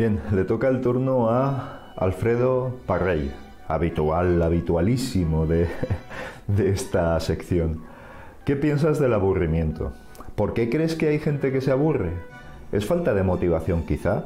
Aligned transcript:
Bien, 0.00 0.18
le 0.32 0.44
toca 0.44 0.68
el 0.68 0.80
turno 0.80 1.28
a 1.28 1.92
Alfredo 1.94 2.74
Parrey, 2.86 3.30
habitual, 3.68 4.40
habitualísimo 4.40 5.46
de, 5.46 5.68
de 6.46 6.70
esta 6.70 7.20
sección. 7.20 7.82
¿Qué 8.46 8.56
piensas 8.56 8.98
del 8.98 9.12
aburrimiento? 9.12 9.92
¿Por 10.36 10.54
qué 10.54 10.70
crees 10.70 10.94
que 10.94 11.08
hay 11.08 11.18
gente 11.18 11.52
que 11.52 11.60
se 11.60 11.70
aburre? 11.70 12.12
¿Es 12.72 12.86
falta 12.86 13.12
de 13.12 13.24
motivación 13.24 13.82
quizá? 13.82 14.24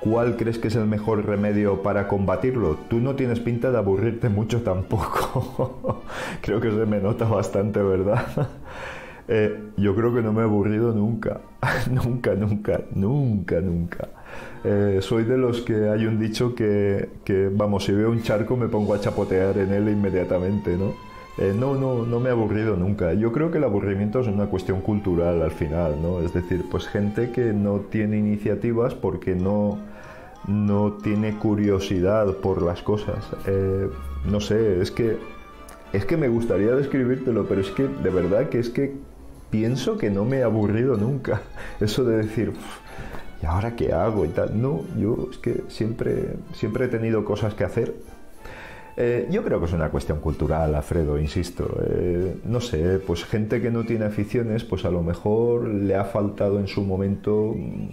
¿Cuál 0.00 0.36
crees 0.36 0.58
que 0.58 0.68
es 0.68 0.76
el 0.76 0.86
mejor 0.86 1.26
remedio 1.26 1.82
para 1.82 2.08
combatirlo? 2.08 2.78
Tú 2.88 3.00
no 3.00 3.16
tienes 3.16 3.38
pinta 3.38 3.70
de 3.70 3.76
aburrirte 3.76 4.30
mucho 4.30 4.62
tampoco. 4.62 6.02
creo 6.40 6.58
que 6.60 6.70
se 6.70 6.86
me 6.86 7.00
nota 7.00 7.26
bastante, 7.26 7.82
¿verdad? 7.82 8.26
Eh, 9.32 9.56
yo 9.76 9.94
creo 9.94 10.12
que 10.12 10.22
no 10.22 10.32
me 10.32 10.40
he 10.40 10.42
aburrido 10.42 10.92
nunca. 10.92 11.40
nunca, 11.92 12.34
nunca, 12.34 12.80
nunca, 12.92 13.60
nunca. 13.60 14.08
Eh, 14.64 14.98
soy 15.02 15.22
de 15.22 15.38
los 15.38 15.60
que 15.60 15.88
hay 15.88 16.04
un 16.06 16.18
dicho 16.18 16.52
que, 16.56 17.08
vamos, 17.52 17.84
si 17.84 17.92
veo 17.92 18.10
un 18.10 18.22
charco 18.22 18.56
me 18.56 18.66
pongo 18.66 18.92
a 18.92 19.00
chapotear 19.00 19.56
en 19.58 19.72
él 19.72 19.88
inmediatamente, 19.88 20.76
¿no? 20.76 20.94
Eh, 21.38 21.54
no, 21.56 21.76
no, 21.76 22.04
no 22.04 22.18
me 22.18 22.28
he 22.28 22.32
aburrido 22.32 22.76
nunca. 22.76 23.12
Yo 23.14 23.30
creo 23.30 23.52
que 23.52 23.58
el 23.58 23.64
aburrimiento 23.64 24.18
es 24.18 24.26
una 24.26 24.46
cuestión 24.46 24.80
cultural 24.80 25.42
al 25.42 25.52
final, 25.52 26.02
¿no? 26.02 26.20
Es 26.20 26.34
decir, 26.34 26.64
pues 26.68 26.88
gente 26.88 27.30
que 27.30 27.52
no 27.52 27.82
tiene 27.88 28.18
iniciativas 28.18 28.96
porque 28.96 29.36
no, 29.36 29.78
no 30.46 30.92
tiene 31.02 31.36
curiosidad 31.36 32.34
por 32.36 32.62
las 32.62 32.82
cosas. 32.82 33.24
Eh, 33.46 33.88
no 34.24 34.40
sé, 34.40 34.80
es 34.80 34.90
que, 34.90 35.18
es 35.92 36.04
que 36.04 36.16
me 36.16 36.28
gustaría 36.28 36.74
describírtelo, 36.74 37.46
pero 37.46 37.60
es 37.60 37.70
que 37.70 37.88
de 37.88 38.10
verdad 38.10 38.48
que 38.48 38.58
es 38.58 38.70
que 38.70 38.94
pienso 39.50 39.98
que 39.98 40.10
no 40.10 40.24
me 40.24 40.38
he 40.38 40.42
aburrido 40.42 40.96
nunca. 40.96 41.42
Eso 41.80 42.04
de 42.04 42.18
decir, 42.18 42.52
¿y 43.42 43.46
ahora 43.46 43.76
qué 43.76 43.92
hago? 43.92 44.24
Y 44.24 44.28
tal. 44.28 44.60
No, 44.60 44.84
yo 44.98 45.28
es 45.30 45.38
que 45.38 45.62
siempre, 45.68 46.36
siempre 46.52 46.86
he 46.86 46.88
tenido 46.88 47.24
cosas 47.24 47.54
que 47.54 47.64
hacer. 47.64 47.94
Eh, 48.96 49.28
yo 49.30 49.42
creo 49.42 49.60
que 49.60 49.66
es 49.66 49.72
una 49.72 49.88
cuestión 49.88 50.20
cultural, 50.20 50.74
Alfredo, 50.74 51.18
insisto. 51.18 51.78
Eh, 51.86 52.36
no 52.44 52.60
sé, 52.60 52.98
pues 52.98 53.24
gente 53.24 53.60
que 53.60 53.70
no 53.70 53.84
tiene 53.84 54.04
aficiones, 54.04 54.64
pues 54.64 54.84
a 54.84 54.90
lo 54.90 55.02
mejor 55.02 55.68
le 55.68 55.94
ha 55.94 56.04
faltado 56.04 56.58
en 56.58 56.66
su 56.66 56.82
momento 56.82 57.54
mm, 57.56 57.88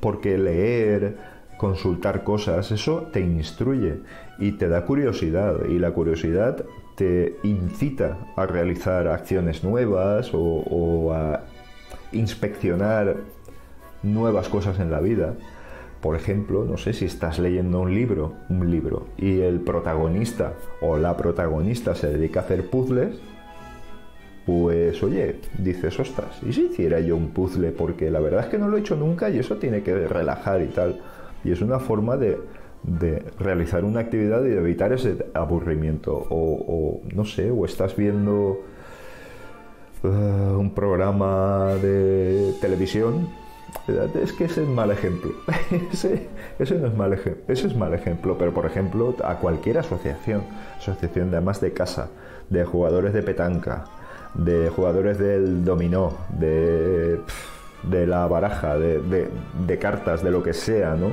porque 0.00 0.36
leer, 0.36 1.16
consultar 1.62 2.24
cosas, 2.24 2.72
eso 2.72 3.08
te 3.12 3.20
instruye 3.20 4.00
y 4.40 4.50
te 4.58 4.68
da 4.68 4.84
curiosidad 4.84 5.64
y 5.68 5.78
la 5.78 5.92
curiosidad 5.92 6.64
te 6.96 7.36
incita 7.44 8.18
a 8.34 8.46
realizar 8.46 9.06
acciones 9.06 9.62
nuevas 9.62 10.32
o, 10.34 11.12
a 11.14 11.44
inspeccionar 12.10 13.14
nuevas 14.02 14.48
cosas 14.48 14.80
en 14.80 14.90
la 14.90 14.98
vida. 14.98 15.34
Por 16.00 16.16
ejemplo, 16.16 16.64
no 16.64 16.78
sé 16.78 16.94
si 16.94 17.04
estás 17.04 17.38
leyendo 17.38 17.80
un 17.80 17.94
libro, 17.94 18.32
un 18.48 18.68
libro, 18.68 19.06
y 19.16 19.42
el 19.42 19.60
protagonista 19.60 20.54
o 20.80 20.96
la 20.96 21.16
protagonista 21.16 21.94
se 21.94 22.08
dedica 22.08 22.40
a 22.40 22.42
hacer 22.42 22.70
puzzles, 22.70 23.20
pues 24.46 25.00
oye, 25.00 25.36
dices, 25.58 26.00
ostras, 26.00 26.40
¿y 26.44 26.52
si 26.52 26.62
hiciera 26.62 26.98
yo 26.98 27.14
un 27.16 27.28
puzzle? 27.28 27.70
Porque 27.70 28.10
la 28.10 28.18
verdad 28.18 28.40
es 28.40 28.46
que 28.46 28.58
no 28.58 28.66
lo 28.66 28.76
he 28.76 28.80
hecho 28.80 28.96
nunca 28.96 29.30
y 29.30 29.38
eso 29.38 29.58
tiene 29.58 29.84
que 29.84 30.08
relajar 30.08 30.60
y 30.60 30.66
tal. 30.66 31.00
Y 31.44 31.52
es 31.52 31.60
una 31.60 31.78
forma 31.78 32.16
de, 32.16 32.38
realizar 33.38 33.84
una 33.84 34.00
actividad 34.00 34.44
y 34.44 34.48
de 34.48 34.58
evitar 34.58 34.92
ese 34.92 35.26
aburrimiento. 35.34 36.26
O, 36.30 37.00
no 37.14 37.24
sé, 37.24 37.50
o 37.50 37.64
estás 37.64 37.96
viendo 37.96 38.60
eh, 40.02 40.08
un 40.08 40.72
programa 40.74 41.74
de 41.80 42.54
televisión 42.60 43.28
es 44.14 44.32
que 44.32 44.44
ese 44.44 44.62
es 44.62 44.68
mal 44.68 44.90
ejemplo. 44.90 45.32
ese, 45.92 46.28
no 46.58 46.86
es 46.86 46.96
mal 46.96 47.12
ejemplo. 47.12 47.42
Ese 47.48 47.66
es 47.66 47.76
mal 47.76 47.94
ejemplo. 47.94 48.36
Pero, 48.38 48.52
por 48.52 48.66
ejemplo, 48.66 49.14
a 49.24 49.36
cualquier 49.36 49.78
asociación, 49.78 50.42
asociación 50.78 51.30
de 51.30 51.38
amas 51.38 51.60
de 51.60 51.72
casa, 51.72 52.08
de 52.48 52.64
jugadores 52.64 53.12
de 53.12 53.22
petanca, 53.22 53.84
de 54.34 54.68
jugadores 54.68 55.18
del 55.18 55.64
dominó, 55.64 56.12
de, 56.38 57.20
de 57.82 58.06
la 58.06 58.26
baraja, 58.26 58.78
de, 58.78 59.28
de 59.66 59.78
cartas, 59.78 60.22
de 60.22 60.30
lo 60.30 60.42
que 60.42 60.52
sea, 60.52 60.94
¿no? 60.94 61.10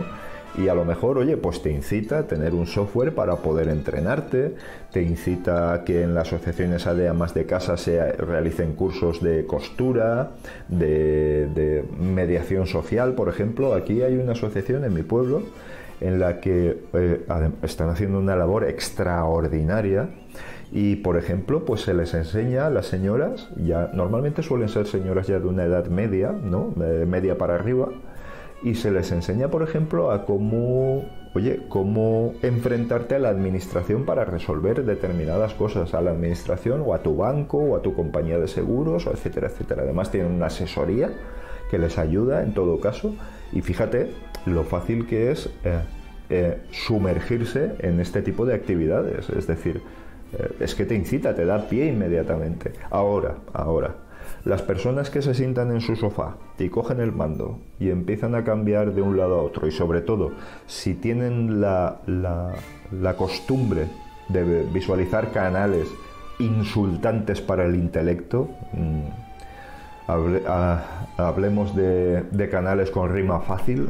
Y 0.58 0.68
a 0.68 0.74
lo 0.74 0.84
mejor, 0.84 1.18
oye, 1.18 1.38
pues 1.38 1.62
te 1.62 1.72
incita 1.72 2.20
a 2.20 2.24
tener 2.24 2.54
un 2.54 2.66
software 2.66 3.14
para 3.14 3.38
poder 3.38 3.70
entrenarte, 3.70 4.56
te 4.92 5.02
incita 5.02 5.74
a 5.74 5.84
que 5.84 6.04
en 6.04 6.16
las 6.16 6.28
asociaciones 6.28 6.86
de 6.86 7.14
más 7.14 7.34
de 7.34 7.46
casa 7.46 7.78
se 7.78 8.12
realicen 8.14 8.74
cursos 8.74 9.22
de 9.22 9.46
costura, 9.46 10.32
de, 10.68 11.86
mediación 12.00 12.68
social, 12.68 13.14
por 13.14 13.30
ejemplo. 13.30 13.74
Aquí 13.74 14.02
hay 14.02 14.18
una 14.18 14.32
asociación 14.32 14.84
en 14.84 14.94
mi 14.94 15.04
pueblo 15.04 15.44
en 16.02 16.20
la 16.20 16.40
que 16.40 16.78
eh, 16.94 17.26
están 17.62 17.90
haciendo 17.90 18.20
una 18.20 18.36
labor 18.36 18.64
extraordinaria 18.64 20.10
y 20.72 20.98
por 20.98 21.18
ejemplo 21.18 21.66
pues 21.66 21.82
se 21.82 21.94
les 21.94 22.14
enseña 22.14 22.68
a 22.68 22.70
las 22.70 22.86
señoras 22.86 23.50
ya 23.58 23.90
normalmente 23.94 24.44
suelen 24.44 24.70
ser 24.70 24.86
señoras 24.86 25.26
ya 25.26 25.40
de 25.40 25.48
una 25.48 25.64
edad 25.64 25.88
media 25.88 26.32
no 26.32 26.72
media 26.78 27.40
para 27.40 27.56
arriba 27.56 27.90
y 28.64 28.76
se 28.76 28.92
les 28.92 29.12
enseña, 29.12 29.50
por 29.50 29.64
ejemplo, 29.64 30.12
a 30.12 30.26
cómo, 30.26 31.06
oye, 31.34 31.62
cómo 31.70 32.34
enfrentarte 32.42 33.16
a 33.16 33.20
la 33.20 33.30
administración 33.30 34.06
para 34.06 34.26
resolver 34.26 34.84
determinadas 34.84 35.54
cosas, 35.54 35.94
a 35.94 36.02
la 36.02 36.12
administración 36.12 36.84
o 36.86 36.94
a 36.94 37.00
tu 37.00 37.16
banco 37.16 37.58
o 37.58 37.76
a 37.78 37.82
tu 37.82 37.94
compañía 37.94 38.38
de 38.38 38.48
seguros, 38.48 39.08
o 39.08 39.12
etcétera, 39.12 39.48
etcétera. 39.48 39.84
Además 39.84 40.12
tienen 40.12 40.34
una 40.34 40.48
asesoría 40.48 41.12
que 41.72 41.78
les 41.78 41.98
ayuda 41.98 42.44
en 42.44 42.54
todo 42.54 42.80
caso 42.80 43.16
y 43.54 43.62
fíjate 43.62 44.12
lo 44.46 44.64
fácil 44.64 45.06
que 45.06 45.32
es 45.32 45.50
eh, 45.64 45.80
eh, 46.30 46.58
sumergirse 46.72 47.76
en 47.80 48.00
este 48.00 48.22
tipo 48.22 48.46
de 48.46 48.56
actividades, 48.56 49.30
es 49.30 49.48
decir, 49.48 49.82
eh, 50.34 50.52
es 50.60 50.76
que 50.76 50.86
te 50.86 50.96
incita, 50.96 51.36
te 51.36 51.46
da 51.46 51.68
pie 51.68 51.86
inmediatamente. 51.86 52.74
Ahora, 52.90 53.36
ahora 53.54 54.09
las 54.46 54.62
personas 54.62 55.10
que 55.10 55.22
se 55.22 55.34
sientan 55.34 55.72
en 55.72 55.82
su 55.82 55.96
sofá 55.96 56.38
y 56.58 56.70
cogen 56.70 57.00
el 57.00 57.12
mando 57.12 57.60
y 57.80 57.90
empiezan 57.90 58.36
a 58.36 58.44
cambiar 58.44 58.94
de 58.94 59.02
un 59.02 59.18
lado 59.18 59.40
a 59.40 59.44
otro 59.44 59.68
y 59.68 59.72
sobre 59.72 60.02
todo 60.02 60.32
si 60.66 60.94
tienen 60.94 61.62
la, 61.62 61.98
costumbre 63.18 63.88
de 64.30 64.64
visualizar 64.64 65.32
canales 65.32 65.88
insultantes 66.40 67.42
para 67.42 67.66
el 67.66 67.76
intelecto, 67.76 68.50
mm, 68.74 69.02
hablemos 71.18 71.76
de, 71.76 72.50
canales 72.50 72.92
con 72.92 73.12
rima 73.12 73.42
fácil, 73.42 73.90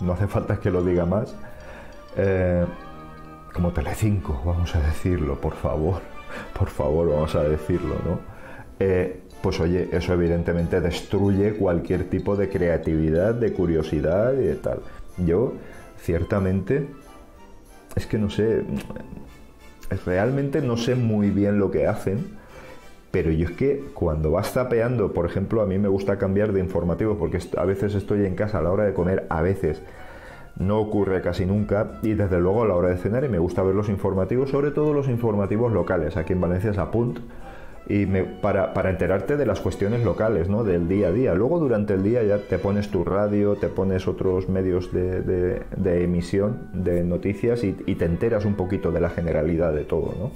no 0.00 0.12
hace 0.12 0.28
falta 0.28 0.60
que 0.60 0.70
lo 0.70 0.82
diga 0.82 1.06
más, 1.06 1.34
eh, 2.16 2.64
como 3.52 3.72
Telecinco, 3.72 4.40
vamos 4.44 4.74
a 4.76 4.80
decirlo, 4.80 5.40
por 5.40 5.54
favor, 5.54 6.02
por 6.58 6.68
favor, 6.68 7.10
vamos 7.10 7.34
a 7.34 7.42
decirlo, 7.42 7.96
¿no? 8.04 8.36
Eh, 8.78 9.22
pues 9.42 9.60
oye, 9.60 9.88
eso 9.92 10.12
evidentemente 10.12 10.80
destruye 10.80 11.54
cualquier 11.54 12.08
tipo 12.08 12.36
de 12.36 12.48
creatividad, 12.48 13.34
de 13.34 13.52
curiosidad 13.52 14.34
y 14.34 14.44
de 14.44 14.54
tal. 14.56 14.80
Yo, 15.18 15.54
ciertamente, 15.98 16.88
es 17.94 18.06
que 18.06 18.18
no 18.18 18.30
sé, 18.30 18.64
realmente 20.04 20.60
no 20.60 20.76
sé 20.76 20.94
muy 20.94 21.30
bien 21.30 21.58
lo 21.58 21.70
que 21.70 21.86
hacen, 21.86 22.36
pero 23.10 23.30
yo 23.30 23.46
es 23.48 23.52
que 23.52 23.84
cuando 23.94 24.30
vas 24.30 24.52
zapeando, 24.52 25.12
por 25.12 25.26
ejemplo, 25.26 25.62
a 25.62 25.66
mí 25.66 25.78
me 25.78 25.88
gusta 25.88 26.18
cambiar 26.18 26.52
de 26.52 26.60
informativo 26.60 27.16
porque 27.16 27.38
a 27.56 27.64
veces 27.64 27.94
estoy 27.94 28.26
en 28.26 28.34
casa 28.34 28.58
a 28.58 28.62
la 28.62 28.70
hora 28.70 28.84
de 28.84 28.94
comer, 28.94 29.26
a 29.30 29.42
veces 29.42 29.80
no 30.58 30.80
ocurre 30.80 31.22
casi 31.22 31.46
nunca 31.46 31.98
y 32.02 32.14
desde 32.14 32.40
luego 32.40 32.62
a 32.62 32.66
la 32.66 32.74
hora 32.74 32.88
de 32.88 32.96
cenar 32.96 33.24
y 33.24 33.28
me 33.28 33.38
gusta 33.38 33.62
ver 33.62 33.74
los 33.74 33.88
informativos, 33.88 34.50
sobre 34.50 34.70
todo 34.70 34.92
los 34.92 35.08
informativos 35.08 35.72
locales. 35.72 36.16
Aquí 36.16 36.32
en 36.32 36.40
Valencia 36.40 36.70
es 36.70 36.78
Apunt 36.78 37.20
y 37.88 38.06
para, 38.06 38.90
enterarte 38.90 39.36
de 39.36 39.46
las 39.46 39.60
cuestiones 39.60 40.04
locales, 40.04 40.48
¿no? 40.48 40.64
del 40.64 40.88
día 40.88 41.08
a 41.08 41.12
día. 41.12 41.34
Luego 41.34 41.58
durante 41.58 41.94
el 41.94 42.02
día 42.02 42.22
ya 42.22 42.38
te 42.38 42.58
pones 42.58 42.90
tu 42.90 43.04
radio, 43.04 43.54
te 43.54 43.68
pones 43.68 44.08
otros 44.08 44.48
medios 44.48 44.92
de, 44.92 45.62
emisión 45.84 46.68
de 46.72 47.04
noticias 47.04 47.62
y, 47.64 47.76
y, 47.86 47.94
te 47.94 48.04
enteras 48.04 48.44
un 48.44 48.54
poquito 48.54 48.90
de 48.90 49.00
la 49.00 49.10
generalidad 49.10 49.72
de 49.72 49.84
todo. 49.84 50.14
¿no? 50.18 50.30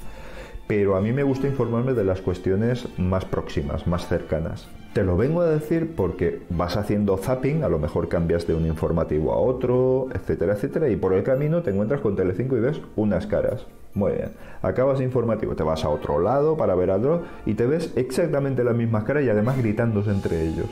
Pero 0.66 0.94
a 0.94 1.00
mí 1.00 1.12
me 1.12 1.24
gusta 1.24 1.48
informarme 1.48 1.94
de 1.94 2.04
las 2.04 2.20
cuestiones 2.20 2.86
más 2.96 3.24
próximas, 3.24 3.86
más 3.88 4.06
cercanas. 4.06 4.68
Te 4.92 5.04
lo 5.04 5.16
vengo 5.16 5.40
a 5.40 5.46
decir 5.48 5.94
porque 5.96 6.42
vas 6.50 6.76
haciendo 6.76 7.16
zapping, 7.16 7.62
a 7.62 7.68
lo 7.68 7.78
mejor 7.78 8.08
cambias 8.08 8.46
de 8.46 8.54
un 8.54 8.66
informativo 8.66 9.32
a 9.32 9.38
otro, 9.38 10.08
etcétera, 10.12 10.54
etcétera, 10.54 10.88
y 10.88 10.96
por 10.96 11.12
el 11.12 11.22
camino 11.22 11.62
te 11.62 11.70
encuentras 11.70 12.00
con 12.00 12.16
Telecinco 12.16 12.56
y 12.56 12.60
ves 12.60 12.80
unas 12.96 13.26
caras. 13.26 13.66
Muy 13.94 14.12
bien. 14.12 14.30
Acabas 14.62 15.00
informativo, 15.00 15.54
te 15.54 15.62
vas 15.62 15.84
a 15.84 15.88
otro 15.88 16.20
lado 16.20 16.56
para 16.56 16.74
ver 16.74 16.90
otro 16.90 17.24
y 17.46 17.54
te 17.54 17.66
ves 17.66 17.92
exactamente 17.96 18.62
las 18.62 18.76
mismas 18.76 19.04
caras 19.04 19.24
y 19.24 19.28
además 19.28 19.56
gritándose 19.58 20.10
entre 20.10 20.42
ellos. 20.42 20.68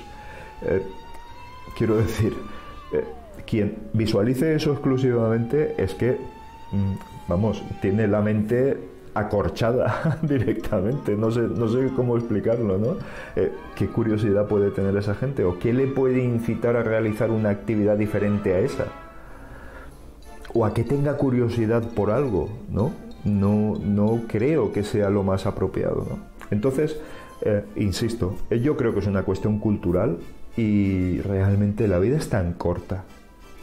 Eh, 0.63 0.83
quiero 1.77 1.97
decir, 1.97 2.37
eh, 2.93 3.05
quien 3.47 3.77
visualice 3.93 4.55
eso 4.55 4.73
exclusivamente 4.73 5.75
es 5.79 5.95
que 5.95 6.19
mm, 6.73 7.29
vamos, 7.29 7.63
tiene 7.81 8.07
la 8.07 8.21
mente 8.21 8.77
acorchada 9.15 10.19
directamente. 10.23 11.17
No 11.17 11.31
sé, 11.31 11.41
no 11.41 11.69
sé 11.69 11.91
cómo 11.97 12.17
explicarlo, 12.17 12.79
¿no? 12.79 12.97
Eh, 13.37 13.53
¿Qué 13.75 13.89
curiosidad 13.89 14.47
puede 14.47 14.71
tener 14.71 14.97
esa 14.97 15.15
gente? 15.15 15.45
¿O 15.45 15.59
qué 15.59 15.73
le 15.73 15.87
puede 15.87 16.23
incitar 16.23 16.77
a 16.77 16.83
realizar 16.83 17.31
una 17.31 17.51
actividad 17.51 17.97
diferente 17.97 18.55
a 18.55 18.61
esa? 18.61 18.85
O 20.55 20.65
a 20.65 20.73
que 20.73 20.85
tenga 20.85 21.17
curiosidad 21.17 21.83
por 21.95 22.11
algo, 22.11 22.49
¿no? 22.71 22.93
No, 23.25 23.77
no 23.79 24.23
creo 24.29 24.73
que 24.73 24.85
sea 24.85 25.11
lo 25.11 25.23
más 25.23 25.47
apropiado, 25.47 26.07
¿no? 26.09 26.19
Entonces, 26.51 26.99
eh, 27.43 27.65
insisto, 27.77 28.37
eh, 28.51 28.61
yo 28.61 28.77
creo 28.77 28.93
que 28.93 29.01
es 29.01 29.07
una 29.07 29.23
cuestión 29.23 29.59
cultural 29.59 30.19
y 30.57 31.21
realmente 31.21 31.87
la 31.89 31.99
vida 31.99 32.17
es 32.17 32.29
tan 32.29 32.53
corta 32.55 33.05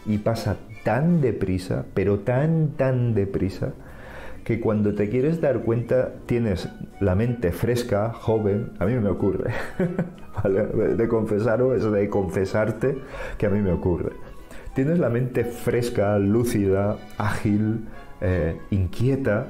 y 0.05 0.19
pasa 0.19 0.57
tan 0.83 1.19
deprisa, 1.19 1.85
pero 1.93 2.19
tan, 2.19 2.69
tan 2.77 3.15
deprisa, 3.15 3.73
que 4.43 4.59
cuando 4.59 4.93
te 4.93 5.09
quieres 5.09 5.41
dar 5.41 5.61
cuenta 5.61 6.13
tienes 6.27 6.69
la 7.01 7.15
mente 7.15 7.51
fresca, 7.51 8.13
joven, 8.13 8.73
a 8.79 8.85
mí 8.85 8.93
me 8.93 9.09
ocurre, 9.09 9.51
de 10.97 11.07
confesaros, 11.07 11.91
de 11.91 12.09
confesarte 12.09 12.99
que 13.39 13.47
a 13.47 13.49
mí 13.49 13.59
me 13.59 13.71
ocurre. 13.71 14.11
Tienes 14.75 14.99
la 14.99 15.09
mente 15.09 15.45
fresca, 15.45 16.19
lúcida, 16.19 16.97
ágil, 17.17 17.85
eh, 18.21 18.57
inquieta, 18.71 19.47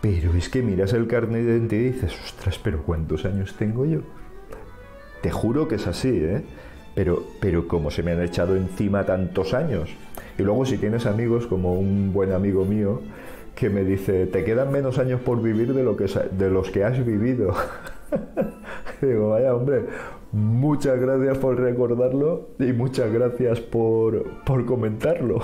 pero 0.00 0.34
es 0.34 0.48
que 0.48 0.62
miras 0.62 0.92
el 0.92 1.06
carnet 1.06 1.44
de 1.44 1.52
identidad 1.52 1.80
y 1.80 1.92
dices, 1.92 2.14
ostras, 2.24 2.58
pero 2.62 2.82
¿cuántos 2.82 3.24
años 3.24 3.54
tengo 3.58 3.84
yo? 3.86 4.00
Te 5.22 5.30
juro 5.30 5.66
que 5.68 5.76
es 5.76 5.86
así, 5.86 6.10
¿eh? 6.22 6.42
Pero, 6.94 7.24
pero 7.40 7.68
como 7.68 7.90
se 7.90 8.02
me 8.02 8.12
han 8.12 8.22
echado 8.22 8.56
encima 8.56 9.04
tantos 9.04 9.52
años. 9.54 9.90
Y 10.38 10.42
luego 10.42 10.64
si 10.64 10.78
tienes 10.78 11.06
amigos 11.06 11.46
como 11.46 11.74
un 11.74 12.12
buen 12.12 12.32
amigo 12.32 12.64
mío, 12.64 13.00
que 13.54 13.70
me 13.70 13.84
dice, 13.84 14.26
te 14.26 14.44
quedan 14.44 14.70
menos 14.70 14.98
años 14.98 15.20
por 15.20 15.42
vivir 15.42 15.72
de, 15.72 15.82
lo 15.82 15.96
que, 15.96 16.04
de 16.04 16.50
los 16.50 16.70
que 16.70 16.84
has 16.84 17.04
vivido. 17.04 17.54
Digo, 19.00 19.30
vaya 19.30 19.54
hombre, 19.54 19.86
muchas 20.32 21.00
gracias 21.00 21.38
por 21.38 21.58
recordarlo 21.58 22.50
y 22.58 22.72
muchas 22.72 23.12
gracias 23.12 23.60
por, 23.60 24.24
por 24.44 24.64
comentarlo. 24.64 25.40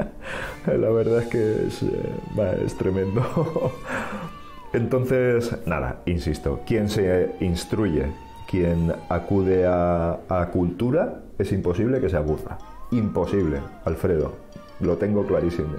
La 0.66 0.90
verdad 0.90 1.22
es 1.22 1.28
que 1.28 1.66
es, 1.66 1.82
eh, 1.82 2.62
es 2.64 2.76
tremendo. 2.76 3.22
Entonces, 4.72 5.56
nada, 5.66 6.02
insisto, 6.06 6.60
quien 6.66 6.88
se 6.88 7.34
instruye, 7.40 8.06
quien 8.48 8.92
acude 9.08 9.66
a, 9.66 10.18
a 10.28 10.50
cultura, 10.50 11.22
es 11.38 11.52
imposible 11.52 12.00
que 12.00 12.08
se 12.08 12.16
aburra. 12.16 12.58
Imposible, 12.90 13.60
Alfredo. 13.84 14.32
Lo 14.80 14.96
tengo 14.96 15.24
clarísimo. 15.26 15.76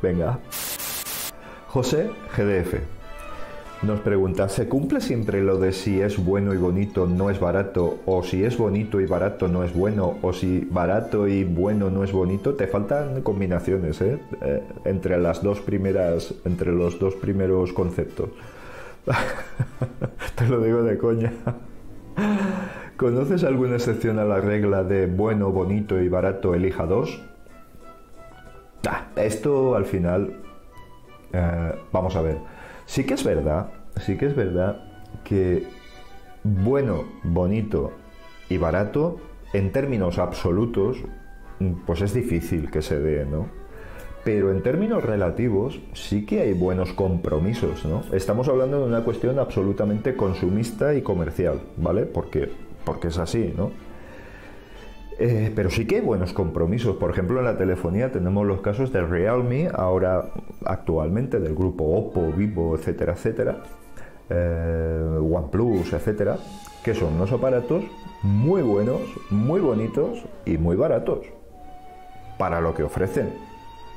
Venga. 0.00 0.38
José 1.68 2.10
GDF 2.36 2.97
nos 3.82 4.00
pregunta, 4.00 4.48
¿se 4.48 4.68
cumple 4.68 5.00
siempre 5.00 5.42
lo 5.42 5.58
de 5.58 5.72
si 5.72 6.00
es 6.00 6.22
bueno 6.22 6.52
y 6.52 6.56
bonito 6.56 7.06
no 7.06 7.30
es 7.30 7.38
barato 7.38 7.98
o 8.06 8.22
si 8.22 8.44
es 8.44 8.58
bonito 8.58 9.00
y 9.00 9.06
barato 9.06 9.46
no 9.46 9.62
es 9.62 9.72
bueno 9.72 10.18
o 10.22 10.32
si 10.32 10.66
barato 10.70 11.28
y 11.28 11.44
bueno 11.44 11.88
no 11.88 12.02
es 12.02 12.12
bonito? 12.12 12.54
Te 12.54 12.66
faltan 12.66 13.22
combinaciones 13.22 14.00
¿eh? 14.00 14.18
Eh, 14.40 14.62
entre 14.84 15.18
las 15.18 15.42
dos 15.42 15.60
primeras, 15.60 16.34
entre 16.44 16.72
los 16.72 16.98
dos 16.98 17.14
primeros 17.14 17.72
conceptos. 17.72 18.30
Te 20.34 20.48
lo 20.48 20.60
digo 20.60 20.82
de 20.82 20.98
coña. 20.98 21.32
¿Conoces 22.96 23.44
alguna 23.44 23.76
excepción 23.76 24.18
a 24.18 24.24
la 24.24 24.40
regla 24.40 24.82
de 24.82 25.06
bueno, 25.06 25.52
bonito 25.52 26.00
y 26.00 26.08
barato 26.08 26.54
elija 26.54 26.84
dos? 26.84 27.22
Esto 29.14 29.74
al 29.74 29.84
final 29.84 30.32
eh, 31.32 31.72
vamos 31.92 32.16
a 32.16 32.22
ver, 32.22 32.38
sí 32.88 33.04
que 33.04 33.14
es 33.14 33.22
verdad, 33.22 33.70
sí 34.00 34.16
que 34.16 34.26
es 34.26 34.34
verdad 34.34 34.82
que 35.22 35.66
bueno, 36.42 37.04
bonito 37.22 37.92
y 38.48 38.56
barato, 38.56 39.18
en 39.52 39.72
términos 39.72 40.18
absolutos, 40.18 40.96
pues 41.86 42.00
es 42.00 42.14
difícil 42.14 42.70
que 42.70 42.80
se 42.80 42.98
dé, 42.98 43.26
¿no? 43.26 43.46
Pero 44.24 44.50
en 44.50 44.62
términos 44.62 45.04
relativos 45.04 45.80
sí 45.92 46.24
que 46.24 46.40
hay 46.40 46.54
buenos 46.54 46.92
compromisos, 46.94 47.84
¿no? 47.84 48.02
Estamos 48.12 48.48
hablando 48.48 48.80
de 48.80 48.86
una 48.86 49.04
cuestión 49.04 49.38
absolutamente 49.38 50.16
consumista 50.16 50.94
y 50.94 51.02
comercial, 51.02 51.60
¿vale? 51.76 52.04
Porque, 52.06 52.50
porque 52.84 53.08
es 53.08 53.18
así, 53.18 53.52
¿no? 53.54 53.70
Eh, 55.20 55.52
pero 55.54 55.68
sí 55.68 55.84
que 55.84 55.96
hay 55.96 56.00
buenos 56.00 56.32
compromisos. 56.32 56.96
Por 56.96 57.10
ejemplo, 57.10 57.40
en 57.40 57.46
la 57.46 57.58
telefonía 57.58 58.12
tenemos 58.12 58.46
los 58.46 58.60
casos 58.60 58.92
de 58.92 59.02
Realme, 59.02 59.68
ahora 59.74 60.26
actualmente 60.64 61.40
del 61.40 61.54
grupo 61.54 61.84
Oppo, 61.84 62.32
Vivo, 62.32 62.76
etcétera, 62.76 63.14
etcétera, 63.14 63.62
eh, 64.30 65.18
OnePlus, 65.20 65.92
etcétera, 65.92 66.36
que 66.84 66.94
son 66.94 67.14
unos 67.14 67.32
aparatos 67.32 67.84
muy 68.22 68.62
buenos, 68.62 69.00
muy 69.30 69.60
bonitos 69.60 70.24
y 70.44 70.56
muy 70.56 70.76
baratos 70.76 71.26
para 72.38 72.60
lo 72.60 72.74
que 72.74 72.84
ofrecen. 72.84 73.32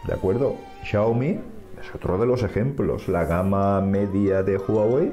¿De 0.07 0.13
acuerdo? 0.13 0.55
Xiaomi 0.83 1.39
es 1.79 1.95
otro 1.95 2.17
de 2.17 2.25
los 2.25 2.41
ejemplos. 2.41 3.07
La 3.07 3.25
gama 3.25 3.79
media 3.81 4.41
de 4.41 4.57
Huawei, 4.57 5.11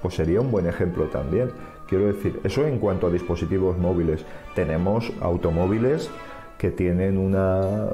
pues 0.00 0.14
sería 0.14 0.40
un 0.40 0.52
buen 0.52 0.66
ejemplo 0.66 1.06
también. 1.06 1.50
Quiero 1.88 2.06
decir, 2.06 2.40
eso 2.44 2.66
en 2.66 2.78
cuanto 2.78 3.06
a 3.06 3.10
dispositivos 3.10 3.78
móviles. 3.78 4.24
Tenemos 4.54 5.10
automóviles 5.20 6.10
que 6.58 6.70
tienen 6.70 7.16
una 7.16 7.90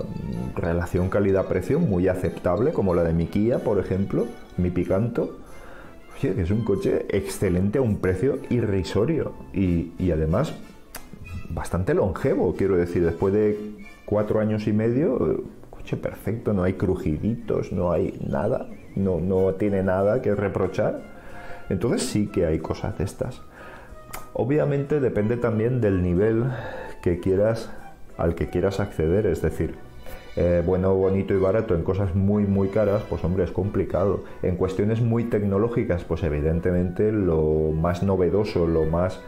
relación 0.57 1.09
calidad-precio 1.11 1.79
muy 1.79 2.09
aceptable, 2.09 2.73
como 2.73 2.95
la 2.95 3.05
de 3.05 3.13
mi 3.13 3.27
Kia, 3.27 3.59
por 3.59 3.79
ejemplo, 3.79 4.27
mi 4.57 4.71
Picanto. 4.71 5.39
Oye, 6.17 6.35
que 6.35 6.43
es 6.43 6.51
un 6.51 6.65
coche 6.65 7.07
excelente 7.11 7.79
a 7.79 7.83
un 7.83 7.99
precio 7.99 8.39
irrisorio 8.51 9.33
y, 9.53 9.93
y 9.99 10.11
además 10.11 10.55
bastante 11.51 11.95
longevo, 11.95 12.55
quiero 12.57 12.77
decir, 12.77 13.05
después 13.05 13.33
de 13.35 13.59
cuatro 14.05 14.41
años 14.41 14.67
y 14.67 14.73
medio, 14.73 15.45
coche 15.71 15.97
perfecto, 15.97 16.53
no 16.53 16.63
hay 16.63 16.75
crujiditos, 16.75 17.73
no 17.73 17.93
hay 17.93 18.19
nada, 18.27 18.69
no, 18.97 19.21
no 19.21 19.55
tiene 19.55 19.83
nada 19.83 20.23
que 20.23 20.35
reprochar. 20.35 21.03
Entonces 21.69 22.03
sí 22.03 22.27
que 22.27 22.47
hay 22.47 22.59
cosas 22.59 22.97
de 22.99 23.05
estas. 23.05 23.41
Obviamente 24.35 24.99
depende 24.99 25.37
también 25.37 25.81
del 25.81 26.03
nivel 26.03 26.45
que 27.03 27.21
quieras 27.21 27.71
al 28.17 28.35
que 28.35 28.49
quieras 28.49 28.81
acceder, 28.81 29.27
es 29.27 29.43
decir, 29.43 29.77
eh, 30.37 30.63
bueno, 30.67 30.95
bonito 30.95 31.35
y 31.35 31.39
barato 31.39 31.77
en 31.77 31.85
cosas 31.85 32.17
muy 32.17 32.45
muy 32.45 32.69
caras, 32.69 33.03
pues 33.09 33.23
hombre, 33.23 33.45
es 33.45 33.53
complicado. 33.53 34.25
En 34.43 34.57
cuestiones 34.57 35.01
muy 35.01 35.25
tecnológicas, 35.25 36.03
pues 36.03 36.25
evidentemente 36.25 37.13
lo 37.13 37.71
más 37.73 38.03
novedoso, 38.03 38.67
lo 38.67 38.85
más 38.85 39.21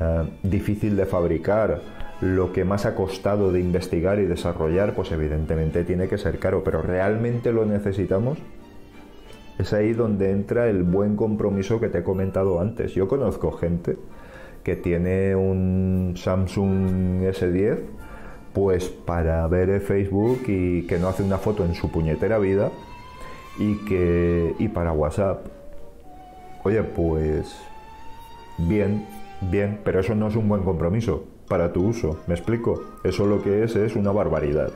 eh, 0.00 0.30
difícil 0.42 0.96
de 0.96 1.04
fabricar, 1.04 1.82
lo 2.22 2.52
que 2.54 2.64
más 2.64 2.86
ha 2.86 2.94
costado 2.94 3.52
de 3.52 3.60
investigar 3.60 4.18
y 4.18 4.24
desarrollar, 4.24 4.94
pues 4.94 5.12
evidentemente 5.12 5.84
tiene 5.84 6.08
que 6.08 6.16
ser 6.16 6.38
caro, 6.38 6.64
pero 6.64 6.80
realmente 6.80 7.52
lo 7.52 7.66
necesitamos. 7.66 8.38
Es 9.58 9.74
ahí 9.74 9.92
donde 9.92 10.30
entra 10.30 10.68
el 10.68 10.84
buen 10.84 11.16
compromiso 11.16 11.78
que 11.80 11.90
te 11.90 11.98
he 11.98 12.02
comentado 12.02 12.60
antes. 12.60 12.94
Yo 12.94 13.08
conozco 13.08 13.52
gente 13.52 13.98
que 14.62 14.76
tiene 14.76 15.34
un 15.34 16.14
Samsung 16.16 17.22
S10 17.22 17.78
pues 18.52 18.88
para 18.88 19.46
ver 19.46 19.80
Facebook 19.80 20.42
y 20.48 20.82
que 20.82 20.98
no 20.98 21.08
hace 21.08 21.22
una 21.22 21.38
foto 21.38 21.64
en 21.64 21.74
su 21.74 21.90
puñetera 21.90 22.38
vida 22.38 22.70
y 23.58 23.76
que 23.84 24.54
y 24.58 24.68
para 24.68 24.92
WhatsApp. 24.92 25.46
Oye 26.64 26.82
pues 26.82 27.56
bien 28.58 29.06
bien 29.40 29.80
pero 29.84 30.00
eso 30.00 30.14
no 30.14 30.28
es 30.28 30.36
un 30.36 30.48
buen 30.48 30.62
compromiso 30.62 31.24
para 31.48 31.72
tu 31.72 31.86
uso 31.86 32.18
me 32.26 32.34
explico 32.34 32.82
eso 33.04 33.24
lo 33.24 33.42
que 33.42 33.64
es 33.64 33.76
es 33.76 33.96
una 33.96 34.10
barbaridad. 34.10 34.70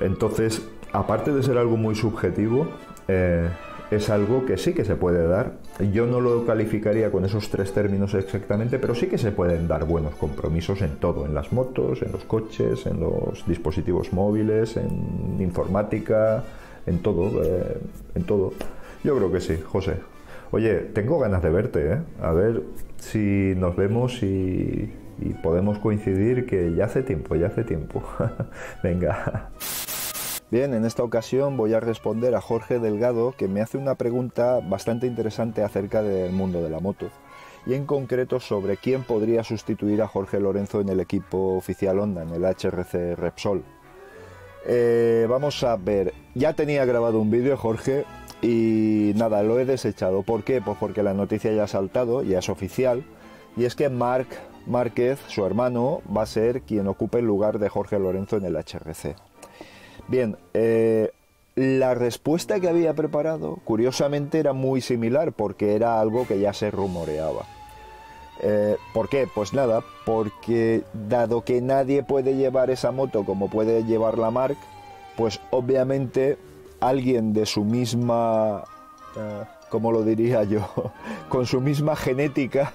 Entonces 0.00 0.66
aparte 0.92 1.32
de 1.32 1.42
ser 1.42 1.58
algo 1.58 1.76
muy 1.76 1.94
subjetivo 1.94 2.68
eh, 3.06 3.48
es 3.90 4.08
algo 4.08 4.46
que 4.46 4.56
sí 4.56 4.72
que 4.72 4.84
se 4.84 4.94
puede 4.94 5.26
dar. 5.26 5.54
Yo 5.92 6.06
no 6.06 6.20
lo 6.20 6.46
calificaría 6.46 7.10
con 7.10 7.24
esos 7.24 7.50
tres 7.50 7.72
términos 7.72 8.14
exactamente, 8.14 8.78
pero 8.78 8.94
sí 8.94 9.06
que 9.06 9.18
se 9.18 9.32
pueden 9.32 9.66
dar 9.66 9.84
buenos 9.84 10.14
compromisos 10.14 10.80
en 10.82 10.96
todo, 10.96 11.26
en 11.26 11.34
las 11.34 11.52
motos, 11.52 12.02
en 12.02 12.12
los 12.12 12.24
coches, 12.24 12.86
en 12.86 13.00
los 13.00 13.46
dispositivos 13.46 14.12
móviles, 14.12 14.76
en 14.76 15.36
informática, 15.40 16.44
en 16.86 17.00
todo, 17.00 17.42
eh, 17.42 17.78
en 18.14 18.22
todo. 18.24 18.52
Yo 19.02 19.16
creo 19.16 19.32
que 19.32 19.40
sí, 19.40 19.58
José. 19.64 19.96
Oye, 20.52 20.76
tengo 20.94 21.18
ganas 21.18 21.42
de 21.42 21.50
verte, 21.50 21.92
¿eh? 21.92 21.98
A 22.22 22.32
ver 22.32 22.62
si 22.98 23.54
nos 23.56 23.76
vemos 23.76 24.22
y, 24.22 24.92
y 25.20 25.34
podemos 25.42 25.78
coincidir 25.78 26.46
que 26.46 26.74
ya 26.74 26.86
hace 26.86 27.02
tiempo, 27.02 27.34
ya 27.36 27.48
hace 27.48 27.64
tiempo. 27.64 28.02
Venga. 28.82 29.50
Bien, 30.50 30.74
en 30.74 30.84
esta 30.84 31.04
ocasión 31.04 31.56
voy 31.56 31.74
a 31.74 31.80
responder 31.80 32.34
a 32.34 32.40
Jorge 32.40 32.80
Delgado 32.80 33.32
que 33.38 33.46
me 33.46 33.60
hace 33.60 33.78
una 33.78 33.94
pregunta 33.94 34.58
bastante 34.58 35.06
interesante 35.06 35.62
acerca 35.62 36.02
del 36.02 36.32
mundo 36.32 36.60
de 36.60 36.70
la 36.70 36.80
moto 36.80 37.06
y 37.66 37.74
en 37.74 37.86
concreto 37.86 38.40
sobre 38.40 38.76
quién 38.76 39.04
podría 39.04 39.44
sustituir 39.44 40.02
a 40.02 40.08
Jorge 40.08 40.40
Lorenzo 40.40 40.80
en 40.80 40.88
el 40.88 40.98
equipo 40.98 41.56
oficial 41.56 42.00
Honda, 42.00 42.22
en 42.22 42.30
el 42.30 42.44
HRC 42.44 43.14
Repsol. 43.16 43.62
Eh, 44.66 45.26
vamos 45.30 45.62
a 45.62 45.76
ver, 45.76 46.14
ya 46.34 46.52
tenía 46.54 46.84
grabado 46.84 47.20
un 47.20 47.30
vídeo 47.30 47.56
Jorge 47.56 48.04
y 48.42 49.12
nada, 49.14 49.44
lo 49.44 49.60
he 49.60 49.64
desechado. 49.64 50.22
¿Por 50.22 50.42
qué? 50.42 50.60
Pues 50.60 50.76
porque 50.80 51.04
la 51.04 51.14
noticia 51.14 51.52
ya 51.52 51.64
ha 51.64 51.68
saltado, 51.68 52.24
ya 52.24 52.40
es 52.40 52.48
oficial, 52.48 53.04
y 53.56 53.66
es 53.66 53.76
que 53.76 53.88
Marc 53.88 54.28
Márquez, 54.66 55.20
su 55.28 55.46
hermano, 55.46 56.02
va 56.14 56.22
a 56.22 56.26
ser 56.26 56.62
quien 56.62 56.88
ocupe 56.88 57.20
el 57.20 57.26
lugar 57.26 57.60
de 57.60 57.68
Jorge 57.68 58.00
Lorenzo 58.00 58.36
en 58.36 58.44
el 58.44 58.56
HRC. 58.56 59.29
Bien, 60.10 60.36
eh, 60.54 61.12
la 61.54 61.94
respuesta 61.94 62.58
que 62.58 62.68
había 62.68 62.94
preparado, 62.94 63.60
curiosamente, 63.62 64.40
era 64.40 64.52
muy 64.52 64.80
similar 64.80 65.32
porque 65.32 65.76
era 65.76 66.00
algo 66.00 66.26
que 66.26 66.40
ya 66.40 66.52
se 66.52 66.72
rumoreaba. 66.72 67.46
Eh, 68.42 68.76
¿Por 68.92 69.08
qué? 69.08 69.28
Pues 69.32 69.54
nada, 69.54 69.84
porque 70.04 70.82
dado 71.08 71.44
que 71.44 71.60
nadie 71.60 72.02
puede 72.02 72.34
llevar 72.34 72.70
esa 72.70 72.90
moto 72.90 73.24
como 73.24 73.48
puede 73.48 73.84
llevar 73.84 74.18
la 74.18 74.32
Mark, 74.32 74.56
pues 75.16 75.40
obviamente 75.50 76.38
alguien 76.80 77.32
de 77.32 77.46
su 77.46 77.64
misma, 77.64 78.64
¿cómo 79.68 79.92
lo 79.92 80.02
diría 80.02 80.42
yo? 80.42 80.66
Con 81.28 81.46
su 81.46 81.60
misma 81.60 81.94
genética 81.94 82.72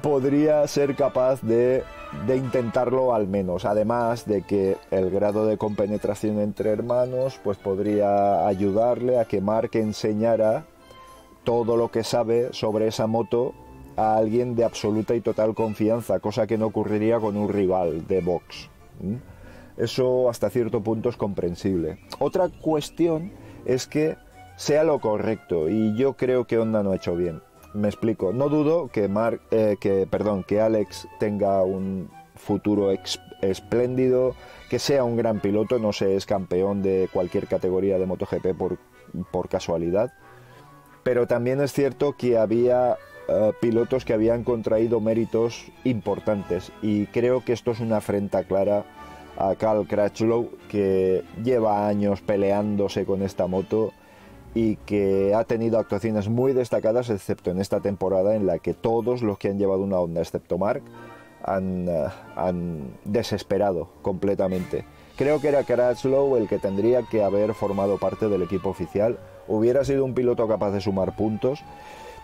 podría 0.00 0.64
ser 0.68 0.94
capaz 0.94 1.42
de, 1.42 1.82
de, 2.26 2.36
intentarlo 2.36 3.14
al 3.14 3.28
menos. 3.28 3.64
Además 3.64 4.26
de 4.26 4.42
que 4.42 4.76
el 4.90 5.10
grado 5.10 5.46
de 5.46 5.56
compenetración 5.56 6.40
entre 6.40 6.70
hermanos 6.70 7.40
pues 7.42 7.58
podría 7.58 8.46
ayudarle 8.46 9.18
a 9.18 9.24
que 9.24 9.40
Mark 9.40 9.70
enseñara 9.74 10.66
todo 11.44 11.76
lo 11.76 11.90
que 11.90 12.02
sabe 12.02 12.48
sobre 12.52 12.88
esa 12.88 13.06
moto 13.06 13.54
a 13.96 14.16
alguien 14.16 14.54
de 14.56 14.64
absoluta 14.64 15.14
y 15.14 15.20
total 15.20 15.54
confianza, 15.54 16.18
cosa 16.18 16.46
que 16.46 16.58
no 16.58 16.66
ocurriría 16.66 17.18
con 17.18 17.36
un 17.36 17.48
rival 17.48 18.06
de 18.06 18.20
box. 18.20 18.68
Eso 19.76 20.28
hasta 20.28 20.50
cierto 20.50 20.82
punto 20.82 21.08
es 21.08 21.16
comprensible. 21.16 21.98
Otra 22.18 22.48
cuestión 22.48 23.32
es 23.64 23.86
que 23.86 24.16
sea 24.56 24.84
lo 24.84 25.00
correcto 25.00 25.68
y 25.68 25.94
yo 25.96 26.14
creo 26.14 26.46
que 26.46 26.58
Honda 26.58 26.82
no 26.82 26.92
ha 26.92 26.96
hecho 26.96 27.14
bien. 27.14 27.42
Me 27.76 27.88
explico. 27.88 28.32
No 28.32 28.48
dudo 28.48 28.88
que 28.88 29.06
Mark, 29.06 29.42
eh, 29.50 29.76
que 29.78 30.06
perdón, 30.06 30.44
que 30.44 30.62
Alex 30.62 31.06
tenga 31.18 31.62
un 31.62 32.08
futuro 32.34 32.90
espléndido, 33.42 34.34
que 34.70 34.78
sea 34.78 35.04
un 35.04 35.18
gran 35.18 35.40
piloto, 35.40 35.78
no 35.78 35.92
sé, 35.92 36.16
es 36.16 36.24
campeón 36.24 36.82
de 36.82 37.10
cualquier 37.12 37.46
categoría 37.46 37.98
de 37.98 38.06
MotoGP 38.06 38.56
por, 38.56 38.78
por 39.30 39.50
casualidad. 39.50 40.10
Pero 41.02 41.26
también 41.26 41.60
es 41.60 41.74
cierto 41.74 42.16
que 42.16 42.38
había 42.38 42.96
eh, 43.28 43.52
pilotos 43.60 44.06
que 44.06 44.14
habían 44.14 44.42
contraído 44.42 45.00
méritos 45.00 45.66
importantes 45.84 46.72
y 46.80 47.04
creo 47.08 47.44
que 47.44 47.52
esto 47.52 47.72
es 47.72 47.80
una 47.80 47.98
afrenta 47.98 48.44
clara 48.44 48.86
a 49.36 49.54
Carl 49.54 49.86
Crutchlow 49.86 50.48
que 50.70 51.24
lleva 51.44 51.88
años 51.88 52.22
peleándose 52.22 53.04
con 53.04 53.20
esta 53.20 53.46
moto 53.46 53.92
y 54.56 54.76
que 54.86 55.34
ha 55.34 55.44
tenido 55.44 55.78
actuaciones 55.78 56.30
muy 56.30 56.54
destacadas 56.54 57.10
excepto 57.10 57.50
en 57.50 57.60
esta 57.60 57.80
temporada 57.80 58.34
en 58.34 58.46
la 58.46 58.58
que 58.58 58.72
todos 58.72 59.20
los 59.20 59.36
que 59.36 59.48
han 59.48 59.58
llevado 59.58 59.82
una 59.82 59.98
onda 59.98 60.22
excepto 60.22 60.56
Mark 60.56 60.80
han, 61.44 61.86
eh, 61.86 62.06
han 62.36 62.94
desesperado 63.04 63.90
completamente. 64.00 64.86
Creo 65.18 65.42
que 65.42 65.48
era 65.48 65.64
Crutchlow 65.64 66.38
el 66.38 66.48
que 66.48 66.58
tendría 66.58 67.02
que 67.02 67.22
haber 67.22 67.52
formado 67.52 67.98
parte 67.98 68.30
del 68.30 68.40
equipo 68.40 68.70
oficial. 68.70 69.18
Hubiera 69.46 69.84
sido 69.84 70.06
un 70.06 70.14
piloto 70.14 70.48
capaz 70.48 70.70
de 70.70 70.80
sumar 70.80 71.14
puntos, 71.16 71.62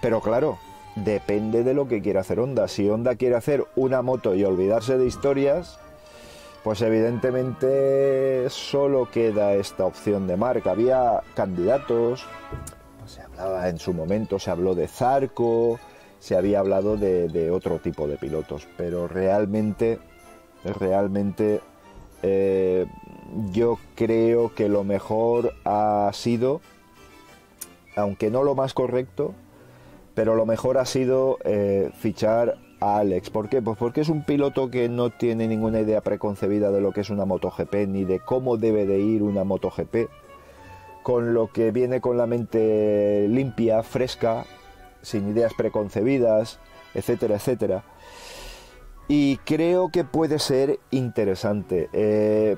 pero 0.01 0.23
claro, 0.23 0.57
depende 0.97 1.65
de 1.65 1.75
lo 1.75 1.87
que 1.87 2.01
quiera 2.01 2.21
hacer 2.21 2.41
Honda. 2.41 2.67
Si 2.67 2.89
Honda 2.89 3.15
quiere 3.17 3.37
hacer 3.37 3.67
una 3.77 4.01
moto 4.01 4.35
y 4.35 4.43
olvidarse 4.43 4.97
de 4.97 5.07
historias, 5.07 5.79
pues 6.63 6.81
evidentemente 6.83 8.49
solo 8.49 9.11
queda 9.11 9.55
esta 9.55 9.85
opción 9.85 10.27
de 10.27 10.37
marca. 10.37 10.71
Había 10.71 11.23
candidatos, 11.35 12.25
se 13.07 13.23
hablaba 13.23 13.69
en 13.69 13.79
su 13.79 13.93
momento, 13.93 14.39
se 14.39 14.51
habló 14.51 14.75
de 14.75 14.87
Zarco, 14.87 15.81
se 16.21 16.37
había 16.37 16.61
hablado 16.61 16.97
de, 16.97 17.51
otro 17.51 17.81
tipo 17.81 18.07
de 18.07 18.17
pilotos, 18.17 18.69
pero 18.77 19.09
realmente, 19.09 19.99
realmente 20.65 21.61
eh, 22.23 22.87
yo 23.51 23.79
creo 23.97 24.55
que 24.55 24.69
lo 24.69 24.85
mejor 24.85 25.55
ha 25.65 26.09
sido, 26.13 26.61
aunque 27.97 28.31
no 28.31 28.45
lo 28.45 28.55
más 28.55 28.73
correcto, 28.73 29.35
pero 30.15 30.37
lo 30.37 30.47
mejor 30.47 30.79
ha 30.79 30.85
sido 30.85 31.39
eh, 31.45 31.91
fichar 31.99 32.57
Alex. 32.83 33.31
¿Por 33.31 33.49
qué? 33.49 33.63
Pues 33.63 33.79
porque 33.79 34.01
es 34.01 34.09
un 34.09 34.25
piloto 34.25 34.71
que 34.71 34.89
no 34.89 35.11
tiene 35.11 35.47
ninguna 35.47 35.81
idea 35.81 36.01
preconcebida 36.01 36.71
de 36.71 36.81
lo 36.81 36.93
que 36.93 37.03
es 37.03 37.11
una 37.11 37.25
MotoGP 37.25 37.75
ni 37.89 38.05
de 38.05 38.21
cómo 38.21 38.57
debe 38.57 38.87
de 38.87 38.99
ir 38.99 39.23
una 39.23 39.45
MotoGP, 39.45 40.09
con 41.03 41.33
lo 41.35 41.53
que 41.53 41.71
viene 41.71 42.01
con 42.01 42.19
la 42.19 42.27
mente 42.27 43.27
limpia, 43.29 43.83
fresca, 43.83 44.45
sin 45.01 45.29
ideas 45.29 45.53
preconcebidas, 45.55 46.59
etcétera, 46.95 47.37
etcétera. 47.37 47.85
Y 49.09 49.37
creo 49.39 49.91
que 49.91 50.05
puede 50.05 50.39
ser 50.39 50.81
interesante. 50.91 51.89
Eh, 51.93 52.57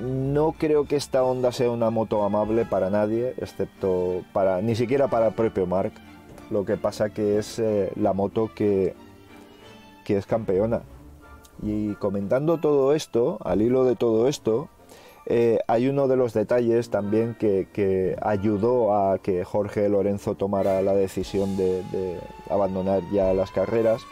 no 0.00 0.52
creo 0.52 0.86
que 0.86 0.96
esta 0.96 1.24
Honda 1.24 1.52
sea 1.52 1.70
una 1.70 1.90
moto 1.90 2.22
amable 2.22 2.64
para 2.66 2.90
nadie, 2.90 3.34
excepto 3.38 4.24
para 4.32 4.60
ni 4.60 4.74
siquiera 4.74 5.08
para 5.08 5.28
el 5.28 5.34
propio 5.34 5.66
Mark. 5.66 5.92
Lo 6.50 6.64
que 6.64 6.76
pasa 6.76 7.10
que 7.10 7.38
es 7.38 7.58
eh, 7.58 7.90
la 7.96 8.12
moto 8.12 8.50
que, 8.54 8.94
que 10.06 10.16
es 10.16 10.24
campeona. 10.24 10.82
Y 11.62 11.94
comentando 11.94 12.58
todo 12.58 12.94
esto, 12.94 13.38
al 13.44 13.60
hilo 13.60 13.84
de 13.84 13.96
todo 13.96 14.28
esto, 14.28 14.68
eh, 15.26 15.58
hay 15.66 15.88
uno 15.88 16.06
de 16.06 16.16
los 16.16 16.32
detalles 16.32 16.90
también 16.90 17.34
que, 17.34 18.16
ayudó 18.22 18.94
a 18.94 19.18
que 19.18 19.44
Jorge 19.44 19.88
Lorenzo 19.88 20.36
tomara 20.36 20.80
la 20.82 20.94
decisión 20.94 21.56
de, 21.56 21.82
abandonar 22.48 23.02
ya 23.12 23.34
las 23.34 23.50
carreras. 23.50 24.02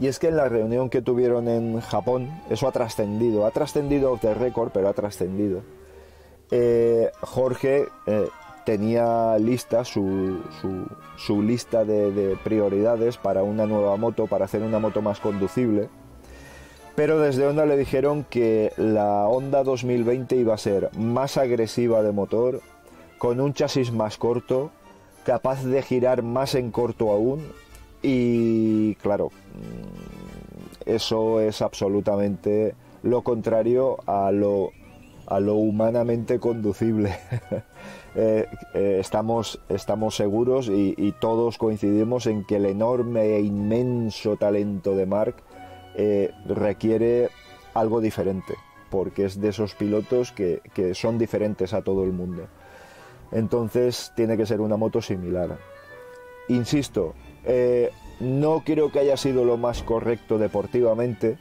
Y 0.00 0.06
es 0.06 0.18
que 0.18 0.28
en 0.28 0.38
la 0.38 0.48
reunión 0.48 0.88
que 0.88 1.02
tuvieron 1.02 1.48
en 1.48 1.78
Japón, 1.80 2.30
eso 2.48 2.66
ha 2.66 2.72
trascendido, 2.72 3.44
ha 3.44 3.50
trascendido 3.50 4.16
de 4.16 4.32
récord, 4.32 4.70
pero 4.72 4.88
ha 4.88 4.94
trascendido. 4.94 5.60
Eh, 6.50 7.10
Jorge 7.20 7.88
tenía 8.64 9.38
lista 9.38 9.84
su, 9.84 10.40
su, 11.16 11.42
lista 11.42 11.84
de, 11.84 12.36
prioridades 12.42 13.16
para 13.16 13.42
una 13.42 13.66
nueva 13.66 13.96
moto, 13.96 14.26
para 14.26 14.44
hacer 14.44 14.62
una 14.62 14.78
moto 14.78 15.02
más 15.02 15.20
conducible. 15.20 15.88
Pero 16.94 17.18
desde 17.18 17.46
Honda 17.46 17.64
le 17.64 17.76
dijeron 17.76 18.24
que 18.28 18.72
la 18.76 19.26
Honda 19.26 19.64
2020 19.64 20.36
iba 20.36 20.54
a 20.54 20.58
ser 20.58 20.90
más 20.96 21.36
agresiva 21.36 22.02
de 22.02 22.12
motor, 22.12 22.60
con 23.18 23.40
un 23.40 23.54
chasis 23.54 23.92
más 23.92 24.18
corto, 24.18 24.70
capaz 25.24 25.64
de 25.64 25.82
girar 25.82 26.22
más 26.22 26.54
en 26.54 26.70
corto 26.70 27.10
aún. 27.10 27.40
Y 28.02 28.96
claro, 28.96 29.28
mm, 29.28 30.90
eso 30.90 31.40
es 31.40 31.62
absolutamente 31.62 32.74
lo 33.02 33.22
contrario 33.22 33.98
a 34.06 34.30
lo, 34.30 34.72
a 35.32 35.40
lo 35.40 35.54
humanamente 35.54 36.38
conducible. 36.38 37.16
Eh, 38.14 38.46
eh, 38.74 38.98
estamos, 39.00 39.58
estamos 39.70 40.16
seguros 40.16 40.68
y, 40.68 41.14
todos 41.18 41.56
coincidimos 41.56 42.26
en 42.26 42.44
que 42.44 42.56
el 42.56 42.66
enorme 42.66 43.36
e 43.36 43.40
inmenso 43.40 44.36
talento 44.36 44.94
de 44.94 45.06
Mark 45.06 45.36
eh, 45.94 46.30
requiere 46.44 47.30
algo 47.72 48.02
diferente, 48.02 48.52
porque 48.90 49.24
es 49.24 49.40
de 49.40 49.48
esos 49.48 49.74
pilotos 49.74 50.30
que, 50.30 50.60
son 50.92 51.16
diferentes 51.16 51.72
a 51.72 51.80
todo 51.80 52.04
el 52.04 52.12
mundo. 52.12 52.48
Entonces 53.30 54.12
tiene 54.14 54.36
que 54.36 54.44
ser 54.44 54.60
una 54.60 54.76
moto 54.76 55.00
similar. 55.00 55.56
Insisto, 56.48 57.14
no 58.20 58.62
creo 58.62 58.92
que 58.92 58.98
haya 58.98 59.16
sido 59.16 59.46
lo 59.46 59.56
más 59.56 59.82
correcto 59.82 60.36
deportivamente, 60.36 61.38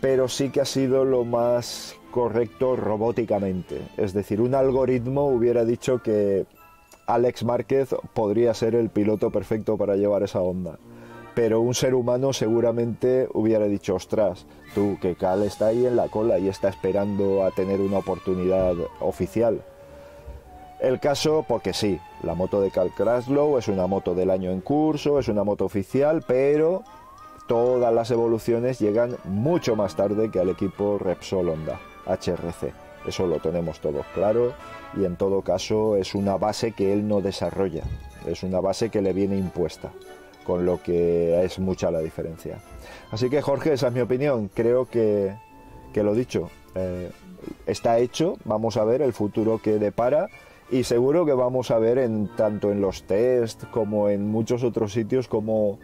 pero 0.00 0.28
sí 0.28 0.48
que 0.48 0.62
ha 0.62 0.64
sido 0.64 1.04
lo 1.04 1.26
más 1.26 1.98
correcto 2.12 2.76
robóticamente. 2.76 3.80
Es 3.96 4.12
decir, 4.12 4.40
un 4.40 4.54
algoritmo 4.54 5.26
hubiera 5.26 5.64
dicho 5.64 6.00
que 6.00 6.46
Alex 7.06 7.42
Márquez 7.42 7.96
podría 8.14 8.54
ser 8.54 8.76
el 8.76 8.88
piloto 8.88 9.30
perfecto 9.30 9.76
para 9.76 9.96
llevar 9.96 10.22
esa 10.22 10.40
onda. 10.40 10.78
Pero 11.34 11.60
un 11.60 11.74
ser 11.74 11.94
humano 11.94 12.32
seguramente 12.32 13.26
hubiera 13.32 13.64
dicho, 13.64 13.96
ostras, 13.96 14.46
tú 14.74 14.98
que 15.00 15.16
Cal 15.16 15.42
está 15.42 15.68
ahí 15.68 15.86
en 15.86 15.96
la 15.96 16.08
cola 16.08 16.38
y 16.38 16.48
está 16.48 16.68
esperando 16.68 17.44
a 17.44 17.50
tener 17.50 17.80
una 17.80 17.98
oportunidad 17.98 18.74
oficial. 19.00 19.62
El 20.80 21.00
caso, 21.00 21.44
porque 21.48 21.72
sí, 21.72 21.98
la 22.22 22.34
moto 22.34 22.60
de 22.60 22.70
Cal 22.70 22.92
Kraslow 22.94 23.56
es 23.56 23.68
una 23.68 23.86
moto 23.86 24.14
del 24.14 24.30
año 24.30 24.50
en 24.50 24.60
curso, 24.60 25.18
es 25.18 25.28
una 25.28 25.44
moto 25.44 25.64
oficial, 25.64 26.22
pero 26.26 26.82
todas 27.46 27.94
las 27.94 28.10
evoluciones 28.10 28.78
llegan 28.78 29.16
mucho 29.24 29.74
más 29.74 29.96
tarde 29.96 30.30
que 30.30 30.40
al 30.40 30.50
equipo 30.50 30.98
Repsol 30.98 31.48
Honda. 31.48 31.80
HRC. 32.06 32.72
Eso 33.06 33.26
lo 33.26 33.38
tenemos 33.40 33.80
todos 33.80 34.06
claro 34.14 34.54
y 34.96 35.04
en 35.04 35.16
todo 35.16 35.42
caso 35.42 35.96
es 35.96 36.14
una 36.14 36.36
base 36.36 36.72
que 36.72 36.92
él 36.92 37.08
no 37.08 37.20
desarrolla, 37.20 37.82
es 38.26 38.42
una 38.42 38.60
base 38.60 38.90
que 38.90 39.02
le 39.02 39.12
viene 39.12 39.36
impuesta, 39.36 39.90
con 40.44 40.64
lo 40.64 40.82
que 40.82 41.44
es 41.44 41.58
mucha 41.58 41.90
la 41.90 42.00
diferencia. 42.00 42.58
Así 43.10 43.28
que 43.28 43.42
Jorge, 43.42 43.72
esa 43.72 43.88
es 43.88 43.92
mi 43.92 44.00
opinión, 44.00 44.50
creo 44.54 44.88
que, 44.88 45.34
que 45.92 46.02
lo 46.02 46.14
dicho, 46.14 46.50
eh, 46.74 47.10
está 47.66 47.98
hecho, 47.98 48.36
vamos 48.44 48.76
a 48.76 48.84
ver 48.84 49.02
el 49.02 49.12
futuro 49.12 49.60
que 49.60 49.78
depara 49.78 50.28
y 50.70 50.84
seguro 50.84 51.26
que 51.26 51.32
vamos 51.32 51.70
a 51.70 51.78
ver 51.78 51.98
en 51.98 52.28
tanto 52.36 52.70
en 52.70 52.80
los 52.80 53.02
test 53.02 53.64
como 53.70 54.08
en 54.08 54.30
muchos 54.30 54.62
otros 54.64 54.92
sitios 54.92 55.28
como 55.28 55.78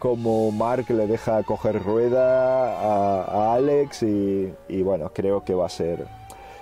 como 0.00 0.50
Mark 0.50 0.86
le 0.88 1.06
deja 1.06 1.44
coger 1.44 1.80
rueda 1.84 2.74
a, 2.80 3.54
Alex 3.54 4.02
y, 4.02 4.82
bueno 4.82 5.12
creo 5.14 5.44
que 5.44 5.54
va 5.54 5.66
a 5.66 5.68
ser 5.68 6.08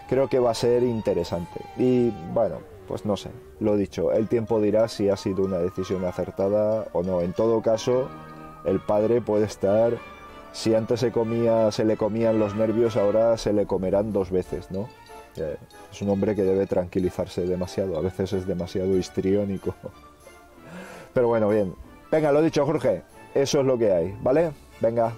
creo 0.08 0.28
que 0.28 0.38
va 0.38 0.50
a 0.50 0.54
ser 0.54 0.82
interesante 0.82 1.60
y 1.78 2.10
bueno 2.34 2.56
pues 2.86 3.06
no 3.06 3.16
sé 3.16 3.30
lo 3.60 3.76
dicho 3.76 4.12
el 4.12 4.28
tiempo 4.28 4.60
dirá 4.60 4.88
si 4.88 5.08
ha 5.08 5.16
sido 5.16 5.44
una 5.44 5.58
decisión 5.58 6.04
acertada 6.04 6.88
o 6.92 7.02
no 7.02 7.22
en 7.22 7.32
todo 7.32 7.62
caso 7.62 8.08
el 8.66 8.80
padre 8.80 9.22
puede 9.22 9.46
estar 9.46 9.94
si 10.52 10.74
antes 10.74 11.00
se 11.00 11.12
comía 11.12 11.70
se 11.72 11.86
le 11.86 11.96
comían 11.96 12.38
los 12.38 12.54
nervios 12.54 12.98
ahora 12.98 13.38
se 13.38 13.54
le 13.54 13.64
comerán 13.64 14.12
dos 14.12 14.30
veces 14.30 14.70
no 14.70 14.88
es 15.92 16.02
un 16.02 16.10
hombre 16.10 16.34
que 16.34 16.42
debe 16.42 16.66
tranquilizarse 16.66 17.42
demasiado, 17.46 17.96
a 17.96 18.00
veces 18.00 18.32
es 18.32 18.46
demasiado 18.46 18.96
histriónico. 18.96 19.74
Pero 21.14 21.28
bueno, 21.28 21.48
bien. 21.48 21.74
Venga, 22.10 22.32
lo 22.32 22.42
dicho, 22.42 22.64
Jorge, 22.64 23.02
eso 23.42 23.60
es 23.60 23.66
lo 23.66 23.78
que 23.78 23.92
hay, 23.92 24.14
¿vale? 24.22 24.50
Venga, 24.80 25.14